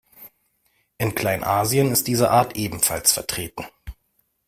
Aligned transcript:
In 0.97 1.13
Kleinasien 1.13 1.91
ist 1.91 2.07
die 2.07 2.17
Art 2.17 2.55
ebenfalls 2.55 3.11
vertreten. 3.11 3.67